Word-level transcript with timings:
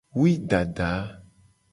Wui 0.17 0.31
dada. 0.49 0.91